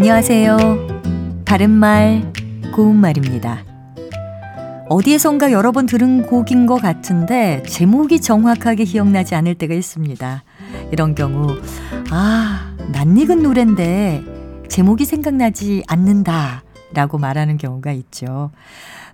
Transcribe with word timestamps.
안녕하세요. 0.00 1.42
바른말, 1.44 2.32
고운말입니다. 2.72 3.64
어디에선가 4.88 5.50
여러 5.50 5.72
번 5.72 5.86
들은 5.86 6.22
곡인 6.22 6.66
것 6.66 6.80
같은데 6.80 7.64
제목이 7.64 8.20
정확하게 8.20 8.84
기억나지 8.84 9.34
않을 9.34 9.56
때가 9.56 9.74
있습니다. 9.74 10.44
이런 10.92 11.16
경우, 11.16 11.48
아, 12.12 12.76
낯익은 12.92 13.42
노랜데 13.42 14.22
제목이 14.68 15.04
생각나지 15.04 15.82
않는다. 15.88 16.62
라고 16.94 17.18
말하는 17.18 17.56
경우가 17.56 17.90
있죠. 17.90 18.52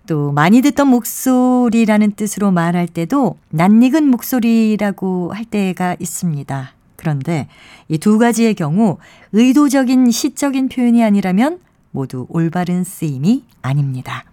또 0.07 0.33
많이 0.33 0.61
듣던 0.61 0.89
목소리라는 0.89 2.13
뜻으로 2.13 2.51
말할 2.51 2.89
때도 2.89 3.39
낯익은 3.49 4.07
목소리라고 4.09 5.33
할 5.33 5.47
때가 5.47 5.97
있습니다. 5.99 6.75
그런데 7.05 7.49
이 7.89 7.99
두 7.99 8.19
가지의 8.19 8.55
경우 8.55 8.97
의도적인 9.33 10.11
시적인 10.11 10.71
표현이 10.71 11.05
아니라면 11.05 11.59
모두 11.91 12.27
올바른 12.31 12.83
쓰임이 12.83 13.45
아닙니다. 13.63 14.25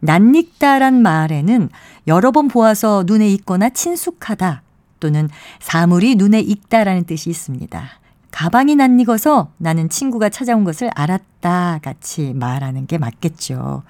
낯익다란 0.00 1.00
말에는 1.02 1.70
여러 2.06 2.30
번 2.30 2.48
보아서 2.48 3.04
눈에 3.06 3.28
익거나 3.30 3.70
친숙하다 3.70 4.62
또는 5.00 5.28
사물이 5.60 6.16
눈에 6.16 6.40
익다라는 6.40 7.04
뜻이 7.04 7.30
있습니다. 7.30 7.82
가방이 8.30 8.76
낯익어서 8.76 9.50
나는 9.56 9.88
친구가 9.88 10.28
찾아온 10.28 10.64
것을 10.64 10.90
알았다 10.94 11.80
같이 11.82 12.32
말하는 12.34 12.86
게 12.86 12.98
맞겠죠. 12.98 13.82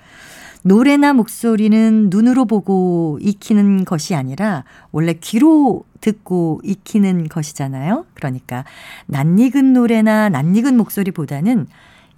노래나 0.62 1.12
목소리는 1.12 2.08
눈으로 2.10 2.44
보고 2.44 3.18
익히는 3.20 3.84
것이 3.84 4.14
아니라 4.14 4.64
원래 4.92 5.14
귀로 5.14 5.84
듣고 6.00 6.60
익히는 6.64 7.28
것이잖아요. 7.28 8.06
그러니까 8.14 8.64
낯익은 9.06 9.72
노래나 9.72 10.28
낯익은 10.28 10.76
목소리보다는 10.76 11.66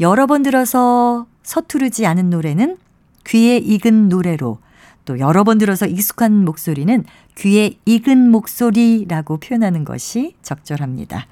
여러 0.00 0.26
번 0.26 0.42
들어서 0.42 1.26
서투르지 1.42 2.06
않은 2.06 2.30
노래는 2.30 2.78
귀에 3.26 3.56
익은 3.58 4.08
노래로 4.08 4.58
또 5.04 5.18
여러 5.18 5.44
번 5.44 5.58
들어서 5.58 5.86
익숙한 5.86 6.44
목소리는 6.44 7.04
귀에 7.36 7.78
익은 7.86 8.30
목소리라고 8.30 9.38
표현하는 9.38 9.84
것이 9.84 10.34
적절합니다. 10.42 11.26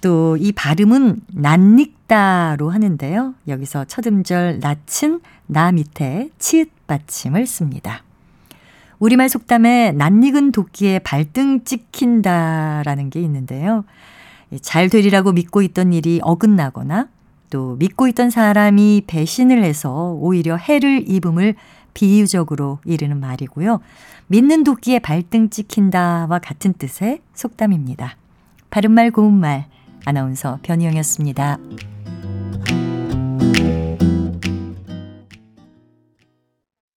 또 0.00 0.28
이 0.38 0.52
발음은 0.52 1.20
낯익다로 1.32 2.70
하는데요. 2.70 3.34
여기서 3.48 3.84
첫 3.86 4.06
음절 4.06 4.60
낯은 4.60 5.20
나 5.46 5.72
밑에 5.72 6.30
치읓 6.38 6.70
받침을 6.86 7.46
씁니다. 7.46 8.02
우리말 8.98 9.28
속담에 9.28 9.92
낯익은 9.92 10.52
도끼에 10.52 11.00
발등 11.00 11.64
찍힌다라는 11.64 13.10
게 13.10 13.20
있는데요. 13.22 13.84
잘 14.62 14.88
되리라고 14.88 15.32
믿고 15.32 15.62
있던 15.62 15.92
일이 15.92 16.20
어긋나거나 16.22 17.08
또 17.50 17.76
믿고 17.76 18.08
있던 18.08 18.30
사람이 18.30 19.04
배신을 19.06 19.62
해서 19.62 20.12
오히려 20.20 20.56
해를 20.56 21.04
입음을 21.08 21.54
비유적으로 21.94 22.78
이르는 22.84 23.18
말이고요. 23.20 23.80
믿는 24.28 24.64
도끼에 24.64 24.98
발등 24.98 25.50
찍힌다와 25.50 26.38
같은 26.38 26.72
뜻의 26.74 27.20
속담입니다. 27.34 28.16
바른말 28.70 29.10
고운말 29.10 29.66
아나운서 30.04 30.58
변희영이었습니다. 30.62 31.58